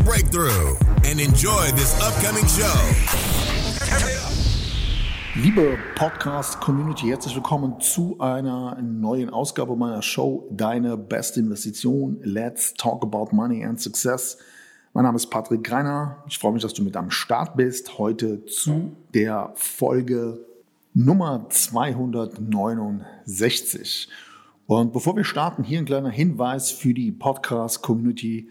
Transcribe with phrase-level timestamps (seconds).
[0.00, 2.72] breakthrough and enjoy this upcoming show.
[5.34, 12.18] Liebe Podcast-Community, herzlich willkommen zu einer neuen Ausgabe meiner Show Deine beste Investition.
[12.22, 14.36] Let's talk about money and success.
[14.92, 16.22] Mein Name ist Patrick Greiner.
[16.28, 17.98] Ich freue mich, dass du mit am Start bist.
[17.98, 20.44] Heute zu der Folge
[20.92, 24.08] Nummer 269.
[24.66, 28.50] Und bevor wir starten, hier ein kleiner Hinweis für die Podcast-Community.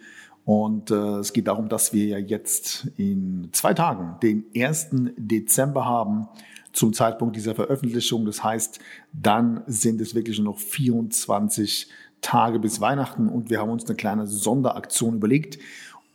[0.52, 4.89] Und äh, es geht darum, dass wir ja jetzt in zwei Tagen den 1.
[5.16, 6.28] Dezember haben
[6.73, 8.25] zum Zeitpunkt dieser Veröffentlichung.
[8.25, 8.81] Das heißt,
[9.14, 11.88] dann sind es wirklich noch 24
[12.20, 15.58] Tage bis Weihnachten und wir haben uns eine kleine Sonderaktion überlegt.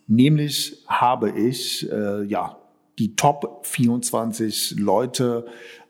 [0.06, 2.58] Nämlich habe ich äh, ja
[2.98, 5.46] die Top 24 Leute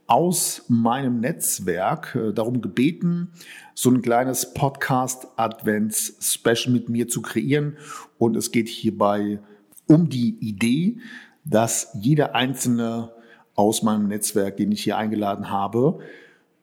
[0.06, 3.32] aus meinem Netzwerk äh, darum gebeten,
[3.74, 7.76] so ein kleines Podcast-Advents-Special mit mir zu kreieren.
[8.18, 9.40] Und es geht hierbei
[9.86, 10.98] um die Idee,
[11.44, 13.12] dass jeder einzelne
[13.54, 15.98] aus meinem Netzwerk, den ich hier eingeladen habe,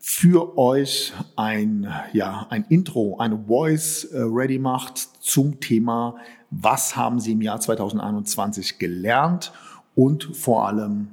[0.06, 6.18] für euch ein, ja, ein Intro, eine Voice äh, ready macht zum Thema,
[6.50, 9.54] was haben Sie im Jahr 2021 gelernt
[9.96, 11.08] und vor allem,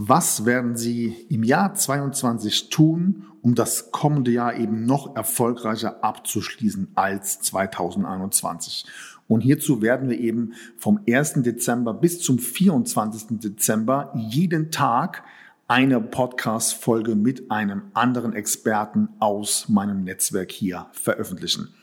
[0.00, 6.92] was werden Sie im Jahr 2022 tun, um das kommende Jahr eben noch erfolgreicher abzuschließen
[6.94, 8.86] als 2021?
[9.26, 11.42] Und hierzu werden wir eben vom 1.
[11.42, 13.40] Dezember bis zum 24.
[13.40, 15.24] Dezember jeden Tag
[15.66, 21.74] eine Podcast-Folge mit einem anderen Experten aus meinem Netzwerk hier veröffentlichen.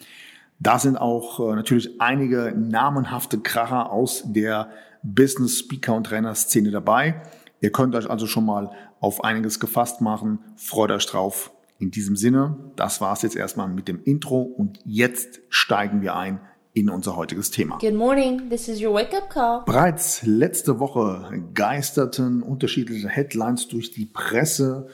[0.59, 4.70] Da sind auch äh, natürlich einige namenhafte Kracher aus der
[5.03, 7.22] Business Speaker und Trainer Szene dabei.
[7.62, 10.40] Ihr könnt euch also schon mal auf einiges gefasst machen.
[10.56, 11.52] Freut euch drauf.
[11.78, 16.40] In diesem Sinne, das war's jetzt erstmal mit dem Intro und jetzt steigen wir ein
[16.74, 17.78] in unser heutiges Thema.
[17.80, 19.64] Good morning, this is your wake-up call.
[19.66, 24.88] Bereits letzte Woche geisterten unterschiedliche Headlines durch die Presse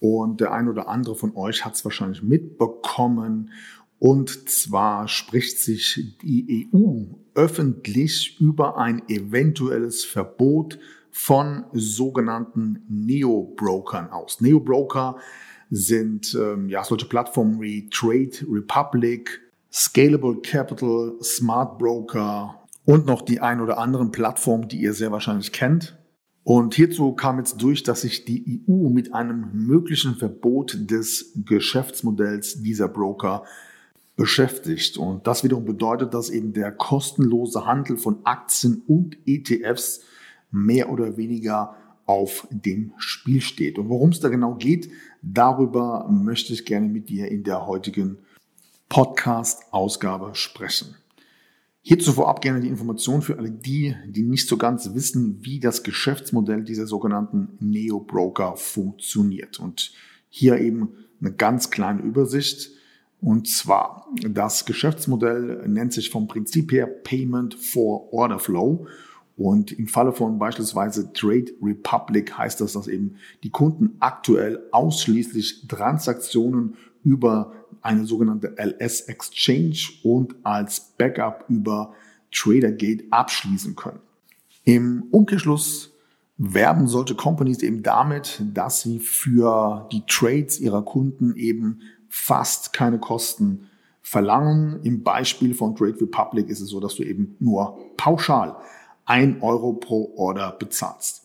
[0.00, 3.50] und der ein oder andere von euch hat es wahrscheinlich mitbekommen.
[3.98, 10.78] Und zwar spricht sich die EU öffentlich über ein eventuelles Verbot
[11.12, 14.40] von sogenannten Neo-Brokern aus.
[14.40, 15.16] Neo-Broker
[15.70, 19.40] sind ähm, ja solche Plattformen wie Trade Republic,
[19.72, 25.52] Scalable Capital, Smart Broker und noch die ein oder anderen Plattformen, die ihr sehr wahrscheinlich
[25.52, 25.96] kennt.
[26.42, 32.62] Und hierzu kam jetzt durch, dass sich die EU mit einem möglichen Verbot des Geschäftsmodells
[32.62, 33.44] dieser Broker
[34.16, 34.96] beschäftigt.
[34.96, 40.00] Und das wiederum bedeutet, dass eben der kostenlose Handel von Aktien und ETFs
[40.50, 43.78] mehr oder weniger auf dem Spiel steht.
[43.78, 44.90] Und worum es da genau geht,
[45.22, 48.18] darüber möchte ich gerne mit dir in der heutigen
[48.88, 50.96] Podcast-Ausgabe sprechen.
[51.82, 55.82] Hierzu vorab gerne die Information für alle die, die nicht so ganz wissen, wie das
[55.82, 59.58] Geschäftsmodell dieser sogenannten Neo-Broker funktioniert.
[59.60, 59.92] Und
[60.28, 60.90] hier eben
[61.20, 62.70] eine ganz kleine Übersicht.
[63.20, 68.86] Und zwar, das Geschäftsmodell nennt sich vom Prinzip her Payment for Order Flow.
[69.40, 75.66] Und im Falle von beispielsweise Trade Republic heißt das, dass eben die Kunden aktuell ausschließlich
[75.66, 81.94] Transaktionen über eine sogenannte LS Exchange und als Backup über
[82.32, 84.00] TraderGate abschließen können.
[84.64, 85.94] Im Umkehrschluss
[86.36, 91.80] werben solche Companies eben damit, dass sie für die Trades ihrer Kunden eben
[92.10, 93.70] fast keine Kosten
[94.02, 94.80] verlangen.
[94.82, 98.56] Im Beispiel von Trade Republic ist es so, dass du eben nur pauschal
[99.04, 101.22] ein Euro pro Order bezahlst.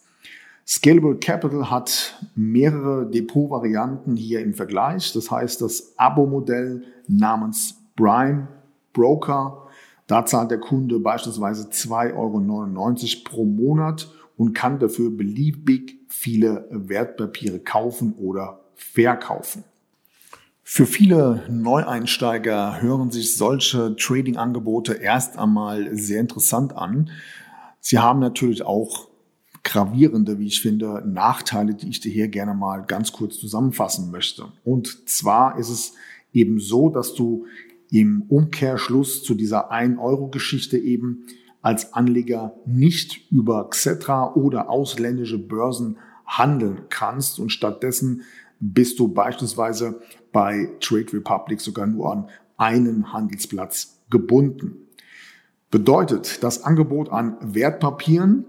[0.68, 5.14] Scalable Capital hat mehrere Depotvarianten hier im Vergleich.
[5.14, 8.48] Das heißt, das Abo-Modell namens Prime
[8.92, 9.68] Broker,
[10.08, 17.60] da zahlt der Kunde beispielsweise 2,99 Euro pro Monat und kann dafür beliebig viele Wertpapiere
[17.60, 19.64] kaufen oder verkaufen.
[20.64, 27.12] Für viele Neueinsteiger hören sich solche Trading-Angebote erst einmal sehr interessant an.
[27.88, 29.10] Sie haben natürlich auch
[29.62, 34.46] gravierende, wie ich finde, Nachteile, die ich dir hier gerne mal ganz kurz zusammenfassen möchte.
[34.64, 35.94] Und zwar ist es
[36.34, 37.46] eben so, dass du
[37.92, 41.28] im Umkehrschluss zu dieser 1-Euro-Geschichte eben
[41.62, 48.24] als Anleger nicht über Xetra oder ausländische Börsen handeln kannst und stattdessen
[48.60, 50.02] bist du beispielsweise
[50.32, 54.85] bei Trade Republic sogar nur an einen Handelsplatz gebunden.
[55.76, 58.46] Bedeutet, das Angebot an Wertpapieren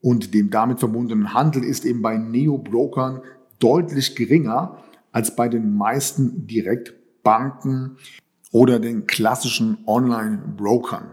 [0.00, 3.20] und dem damit verbundenen Handel ist eben bei Neo-Brokern
[3.58, 4.78] deutlich geringer
[5.10, 7.96] als bei den meisten Direktbanken
[8.52, 11.10] oder den klassischen Online-Brokern.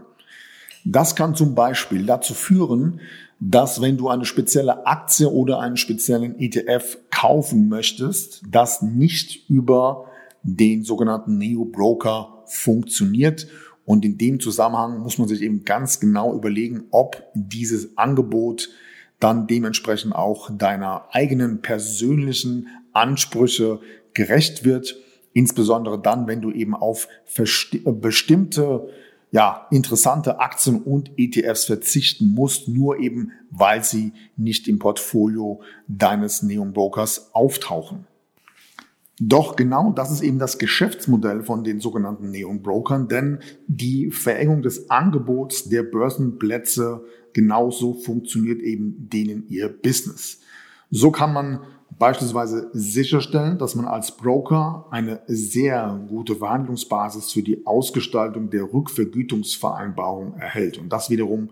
[0.84, 3.00] Das kann zum Beispiel dazu führen,
[3.40, 10.04] dass wenn du eine spezielle Aktie oder einen speziellen ETF kaufen möchtest, das nicht über
[10.44, 13.48] den sogenannten Neo-Broker funktioniert.
[13.86, 18.68] Und in dem Zusammenhang muss man sich eben ganz genau überlegen, ob dieses Angebot
[19.20, 23.80] dann dementsprechend auch deiner eigenen persönlichen Ansprüche
[24.12, 24.96] gerecht wird.
[25.32, 27.08] Insbesondere dann, wenn du eben auf
[27.84, 28.88] bestimmte
[29.30, 36.42] ja, interessante Aktien und ETFs verzichten musst, nur eben weil sie nicht im Portfolio deines
[36.42, 38.06] Neon Brokers auftauchen.
[39.18, 44.62] Doch genau das ist eben das Geschäftsmodell von den sogenannten Neon Brokern, denn die Verengung
[44.62, 47.02] des Angebots der Börsenplätze
[47.32, 50.40] genauso funktioniert eben denen ihr Business.
[50.90, 51.60] So kann man
[51.98, 60.34] beispielsweise sicherstellen, dass man als Broker eine sehr gute Verhandlungsbasis für die Ausgestaltung der Rückvergütungsvereinbarung
[60.34, 60.76] erhält.
[60.76, 61.50] Und das wiederum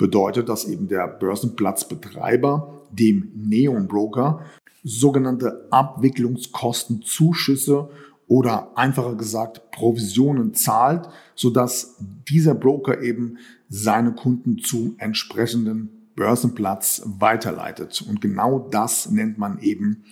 [0.00, 4.40] bedeutet, dass eben der Börsenplatzbetreiber dem Neon Broker
[4.82, 7.90] sogenannte Abwicklungskostenzuschüsse
[8.26, 11.96] oder einfacher gesagt Provisionen zahlt, sodass
[12.28, 13.36] dieser Broker eben
[13.68, 18.02] seine Kunden zum entsprechenden Börsenplatz weiterleitet.
[18.08, 20.04] Und genau das nennt man eben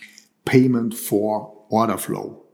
[0.44, 2.44] Payment for Order Flow.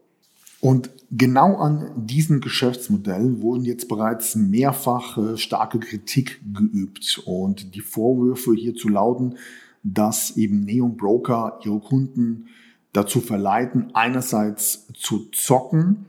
[0.64, 7.20] Und genau an diesem Geschäftsmodell wurden jetzt bereits mehrfach starke Kritik geübt.
[7.26, 9.36] Und die Vorwürfe hierzu lauten,
[9.82, 12.46] dass eben Neon Broker ihre Kunden
[12.94, 16.06] dazu verleiten, einerseits zu zocken.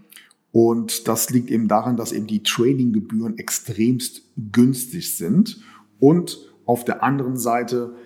[0.53, 4.21] Und das liegt eben daran, dass eben die Tradinggebühren extremst
[4.53, 5.59] günstig sind
[5.99, 7.97] und auf der anderen Seite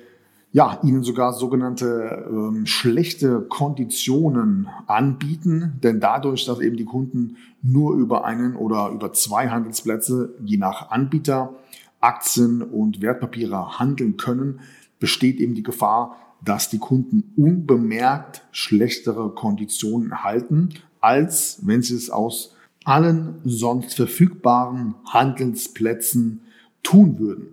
[0.52, 7.96] ja, ihnen sogar sogenannte ähm, schlechte Konditionen anbieten, denn dadurch, dass eben die Kunden nur
[7.96, 11.54] über einen oder über zwei Handelsplätze, je nach Anbieter,
[12.02, 14.62] Aktien und Wertpapiere handeln können,
[15.00, 20.70] besteht eben die Gefahr, dass die Kunden unbemerkt schlechtere Konditionen erhalten,
[21.02, 22.56] als wenn sie es aus
[22.86, 26.42] allen sonst verfügbaren Handelsplätzen
[26.82, 27.50] tun würden.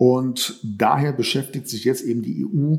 [0.00, 2.76] Und daher beschäftigt sich jetzt eben die EU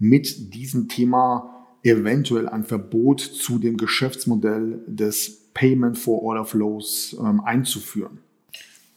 [0.00, 7.40] mit diesem Thema eventuell ein Verbot zu dem Geschäftsmodell des Payment for Order Flows ähm,
[7.44, 8.18] einzuführen.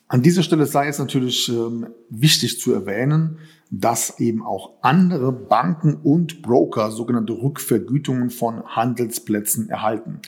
[0.07, 3.37] An dieser Stelle sei es natürlich ähm, wichtig zu erwähnen,
[3.69, 10.21] dass eben auch andere Banken und Broker sogenannte Rückvergütungen von Handelsplätzen erhalten.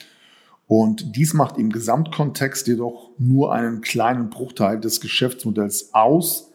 [0.68, 6.49] Und dies macht im Gesamtkontext jedoch nur einen kleinen Bruchteil des Geschäftsmodells aus,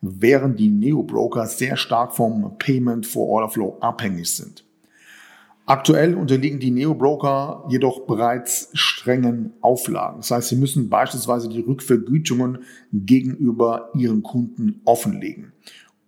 [0.00, 4.64] während die Neo-Broker sehr stark vom Payment for Order Flow abhängig sind.
[5.66, 10.16] Aktuell unterliegen die Neo-Broker jedoch bereits strengen Auflagen.
[10.16, 15.52] Das heißt, sie müssen beispielsweise die Rückvergütungen gegenüber ihren Kunden offenlegen.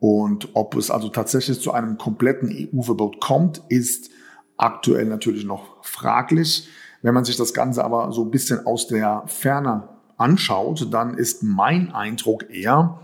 [0.01, 4.11] Und ob es also tatsächlich zu einem kompletten EU-Verbot kommt, ist
[4.57, 6.67] aktuell natürlich noch fraglich.
[7.03, 11.45] Wenn man sich das Ganze aber so ein bisschen aus der Ferne anschaut, dann ist
[11.45, 13.01] mein Eindruck eher,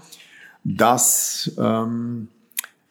[0.76, 2.28] dass ähm,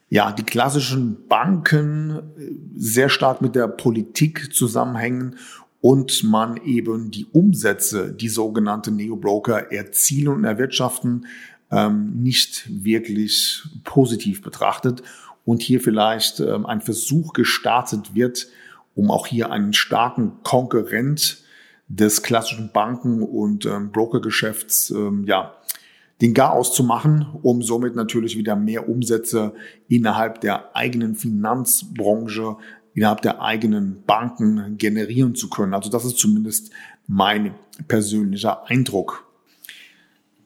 [0.09, 5.35] ja die klassischen Banken äh, sehr stark mit der Politik zusammenhängen
[5.79, 11.27] und man eben die Umsätze, die sogenannte Neo-Broker erzielen und erwirtschaften,
[11.69, 15.03] ähm, nicht wirklich positiv betrachtet
[15.45, 18.47] und hier vielleicht ähm, ein Versuch gestartet wird,
[18.95, 21.43] um auch hier einen starken Konkurrent
[21.87, 25.53] des klassischen Banken- und ähm, Brokergeschäfts ähm, ja,
[26.21, 29.53] den Garaus zu machen, um somit natürlich wieder mehr Umsätze
[29.87, 32.57] innerhalb der eigenen Finanzbranche,
[32.93, 35.73] innerhalb der eigenen Banken generieren zu können.
[35.73, 36.71] Also das ist zumindest
[37.07, 37.53] mein
[37.87, 39.27] persönlicher Eindruck.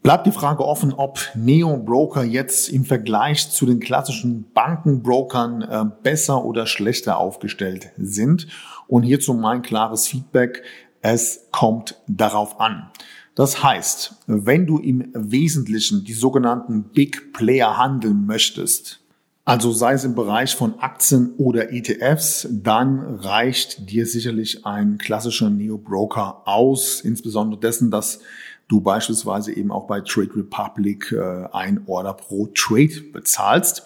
[0.04, 6.44] Bleibt die Frage offen, ob Neo-Broker jetzt im Vergleich zu den klassischen Bankenbrokern äh, besser
[6.44, 8.48] oder schlechter aufgestellt sind.
[8.88, 10.64] Und hierzu mein klares Feedback.
[11.02, 12.90] Es kommt darauf an.
[13.36, 19.02] Das heißt, wenn du im Wesentlichen die sogenannten Big Player handeln möchtest,
[19.44, 25.50] also sei es im Bereich von Aktien oder ETFs, dann reicht dir sicherlich ein klassischer
[25.50, 28.20] Neo-Broker aus, insbesondere dessen, dass
[28.68, 33.84] du beispielsweise eben auch bei Trade Republic äh, ein Order pro Trade bezahlst.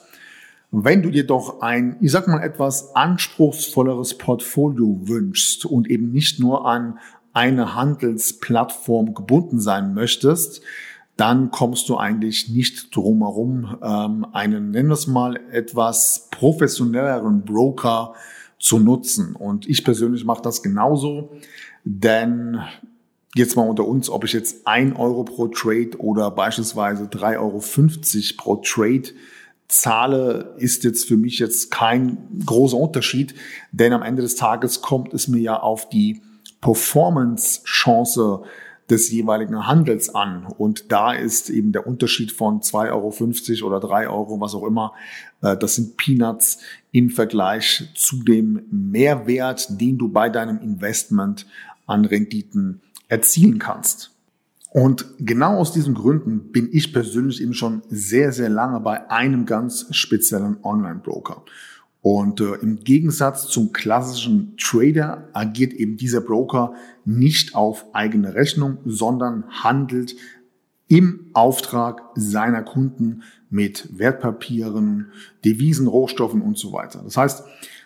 [0.71, 6.39] Wenn du dir doch ein, ich sag mal, etwas anspruchsvolleres Portfolio wünschst und eben nicht
[6.39, 6.99] nur an
[7.35, 10.61] eine Handelsplattform gebunden sein möchtest,
[11.17, 17.43] dann kommst du eigentlich nicht drum herum, ähm, einen, nennen wir es mal, etwas professionelleren
[17.43, 18.13] Broker
[18.57, 19.35] zu nutzen.
[19.35, 21.31] Und ich persönlich mache das genauso,
[21.83, 22.59] denn
[23.35, 27.61] jetzt mal unter uns, ob ich jetzt ein Euro pro Trade oder beispielsweise 3,50 Euro
[28.37, 29.09] pro Trade
[29.67, 33.35] zahle, ist jetzt für mich jetzt kein großer Unterschied,
[33.71, 36.21] denn am Ende des Tages kommt es mir ja auf die
[36.65, 38.41] Performance-Chance
[38.89, 40.47] des jeweiligen Handels an.
[40.57, 44.93] Und da ist eben der Unterschied von 2,50 Euro oder 3 Euro, was auch immer,
[45.41, 46.57] äh, das sind Peanuts
[46.91, 51.45] im Vergleich zu dem Mehrwert, den du bei deinem Investment
[51.85, 54.11] an Renditen erzielen kannst.
[54.71, 59.45] Und genau aus diesen Gründen bin ich persönlich eben schon sehr, sehr lange bei einem
[59.45, 61.43] ganz speziellen Online-Broker.
[62.05, 68.77] Und äh, im Gegensatz zum klassischen Trader agiert eben dieser Broker nicht auf eigene Rechnung,
[68.85, 70.15] sondern handelt
[70.87, 75.07] im Auftrag seiner Kunden mit Wertpapieren,
[75.43, 77.01] Devisen, Rohstoffen und so weiter.
[77.03, 77.43] Das heißt,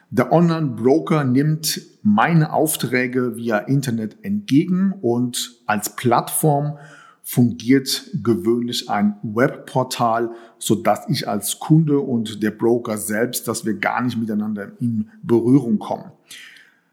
[0.10, 6.78] der Online-Broker nimmt meine Aufträge via Internet entgegen und als Plattform
[7.24, 13.76] fungiert gewöhnlich ein Webportal, so dass ich als Kunde und der Broker selbst, dass wir
[13.76, 16.12] gar nicht miteinander in Berührung kommen.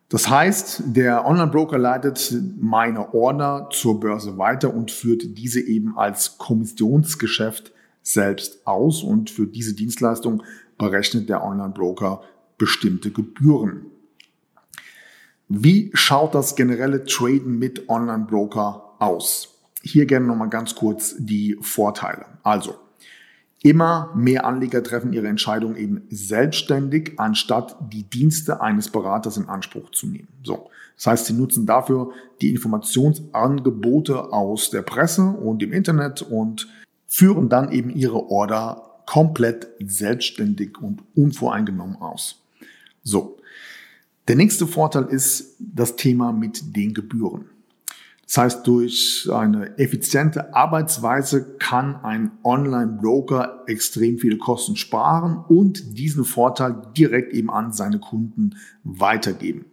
[0.09, 6.38] Das heißt, der Online-Broker leitet meine Order zur Börse weiter und führt diese eben als
[6.38, 10.45] Kommissionsgeschäft selbst aus und für diese Dienstleistung
[10.78, 12.23] berechnet der Online-Broker
[12.56, 13.87] bestimmte Gebühren.
[15.49, 19.55] Wie schaut das generelle Traden mit Online-Broker aus?
[19.83, 22.26] Hier gerne nochmal ganz kurz die Vorteile.
[22.42, 22.76] Also,
[23.62, 29.90] immer mehr Anleger treffen ihre Entscheidung eben selbstständig, anstatt die Dienste eines Beraters in Anspruch
[29.90, 30.28] zu nehmen.
[30.42, 30.71] So.
[30.97, 36.68] Das heißt, sie nutzen dafür die Informationsangebote aus der Presse und im Internet und
[37.06, 42.42] führen dann eben ihre Order komplett selbstständig und unvoreingenommen aus.
[43.02, 43.38] So.
[44.28, 47.47] Der nächste Vorteil ist das Thema mit den Gebühren.
[48.26, 56.25] Das heißt, durch eine effiziente Arbeitsweise kann ein Online-Broker extrem viele Kosten sparen und diesen
[56.25, 59.66] Vorteil direkt eben an seine Kunden weitergeben.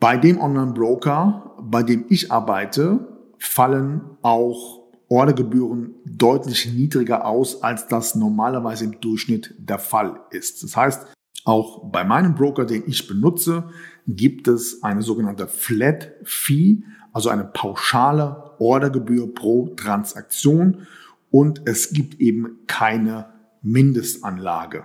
[0.00, 3.06] Bei dem Online-Broker, bei dem ich arbeite,
[3.38, 10.62] fallen auch Ordergebühren deutlich niedriger aus, als das normalerweise im Durchschnitt der Fall ist.
[10.62, 11.06] Das heißt,
[11.44, 13.70] auch bei meinem Broker, den ich benutze,
[14.06, 20.86] gibt es eine sogenannte Flat Fee, also eine pauschale Ordergebühr pro Transaktion
[21.30, 23.26] und es gibt eben keine
[23.62, 24.84] Mindestanlage.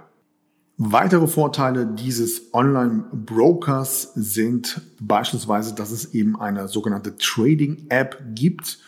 [0.77, 8.79] Weitere Vorteile dieses Online-Brokers sind beispielsweise, dass es eben eine sogenannte Trading-App gibt.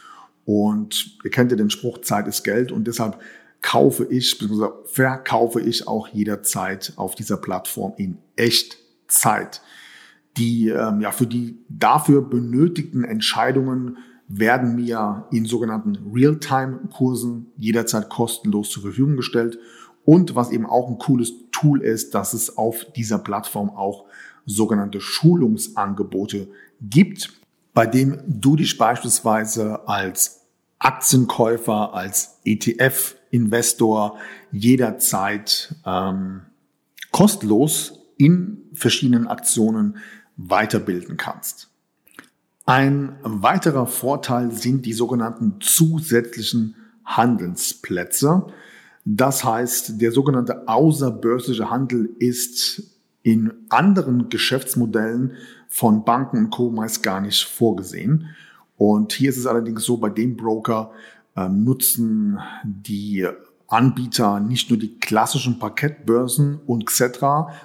[0.44, 3.20] Und ihr kennt ja den Spruch, Zeit ist Geld und deshalb
[3.62, 4.67] kaufe ich bzw.
[4.86, 9.62] verkaufe ich auch jederzeit auf dieser Plattform in Echtzeit.
[10.38, 18.70] Die ähm, ja für die dafür benötigten Entscheidungen werden mir in sogenannten Realtime-Kursen jederzeit kostenlos
[18.70, 19.58] zur Verfügung gestellt.
[20.06, 24.06] Und was eben auch ein cooles Tool ist, dass es auf dieser Plattform auch
[24.46, 26.48] sogenannte Schulungsangebote
[26.82, 27.34] gibt,
[27.74, 30.46] bei dem du dich beispielsweise als
[30.79, 34.17] Aktienkäufer, als ETF-Investor
[34.51, 36.41] jederzeit ähm,
[37.12, 39.98] kostenlos in verschiedenen Aktionen
[40.38, 41.70] weiterbilden kannst.
[42.65, 46.75] Ein weiterer Vorteil sind die sogenannten zusätzlichen
[47.06, 48.48] Handelsplätze.
[49.06, 52.84] Das heißt, der sogenannte außerbörsliche Handel ist
[53.24, 55.34] in anderen Geschäftsmodellen
[55.70, 56.70] von Banken und Co.
[56.70, 58.36] meist gar nicht vorgesehen.
[58.77, 60.91] Und hier ist es allerdings so, bei dem Broker
[61.36, 63.27] äh, nutzen die
[63.68, 67.20] Anbieter nicht nur die klassischen Parkettbörsen und etc.,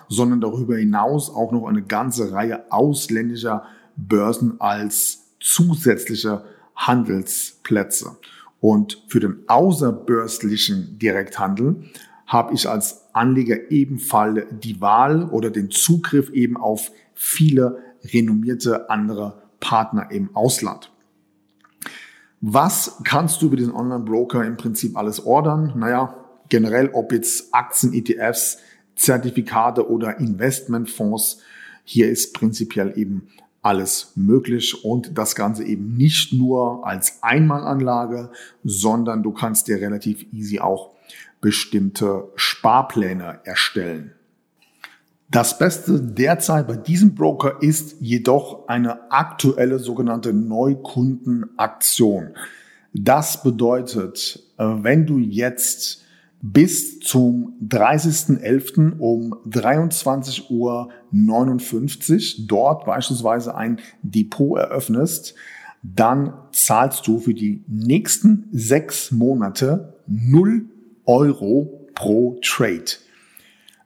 [0.08, 3.64] sondern darüber hinaus auch noch eine ganze Reihe ausländischer
[3.96, 6.44] Börsen als zusätzliche
[6.76, 8.16] Handelsplätze.
[8.60, 11.84] Und für den außerbörslichen Direkthandel
[12.26, 17.78] habe ich als Anleger ebenfalls die Wahl oder den Zugriff eben auf viele
[18.12, 20.91] renommierte andere Partner im Ausland.
[22.44, 25.74] Was kannst du über diesen Online-Broker im Prinzip alles ordern?
[25.76, 26.16] Naja,
[26.48, 28.58] generell, ob jetzt Aktien, ETFs,
[28.96, 31.38] Zertifikate oder Investmentfonds,
[31.84, 33.28] hier ist prinzipiell eben
[33.62, 38.32] alles möglich und das Ganze eben nicht nur als Einmalanlage,
[38.64, 40.90] sondern du kannst dir relativ easy auch
[41.40, 44.14] bestimmte Sparpläne erstellen.
[45.32, 52.34] Das Beste derzeit bei diesem Broker ist jedoch eine aktuelle sogenannte Neukundenaktion.
[52.92, 56.02] Das bedeutet, äh, wenn du jetzt
[56.42, 58.98] bis zum 30.11.
[58.98, 60.90] um 23.59 Uhr
[62.46, 65.34] dort beispielsweise ein Depot eröffnest,
[65.82, 70.66] dann zahlst du für die nächsten sechs Monate 0
[71.06, 72.84] Euro pro Trade.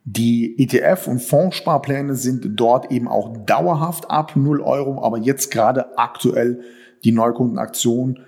[0.09, 5.99] Die ETF- und Fondssparpläne sind dort eben auch dauerhaft ab 0 Euro, aber jetzt gerade
[5.99, 6.61] aktuell
[7.03, 8.21] die Neukundenaktion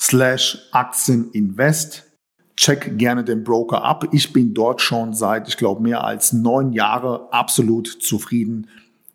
[0.00, 2.07] slash Aktieninvest
[2.58, 4.08] check gerne den Broker ab.
[4.10, 8.66] Ich bin dort schon seit, ich glaube, mehr als neun Jahre absolut zufrieden.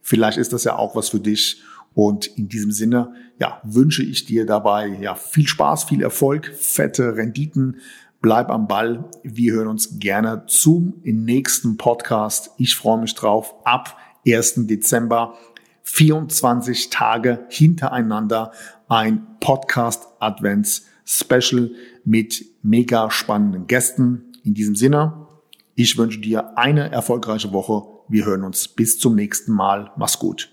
[0.01, 1.61] Vielleicht ist das ja auch was für dich.
[1.93, 7.17] Und in diesem Sinne, ja, wünsche ich dir dabei ja viel Spaß, viel Erfolg, fette
[7.17, 7.81] Renditen.
[8.21, 9.03] Bleib am Ball.
[9.23, 12.51] Wir hören uns gerne zum nächsten Podcast.
[12.57, 13.55] Ich freue mich drauf.
[13.65, 14.67] Ab 1.
[14.67, 15.35] Dezember
[15.83, 18.53] 24 Tage hintereinander
[18.87, 21.71] ein Podcast Advents Special
[22.05, 24.33] mit mega spannenden Gästen.
[24.43, 25.27] In diesem Sinne,
[25.75, 27.83] ich wünsche dir eine erfolgreiche Woche.
[28.07, 29.91] Wir hören uns bis zum nächsten Mal.
[29.97, 30.52] Mach's gut.